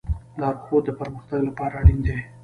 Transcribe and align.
لارښود 0.39 0.83
د 0.85 0.89
پرمختګ 0.99 1.39
لپاره 1.49 1.73
اړین 1.81 1.99
دی. 2.05 2.17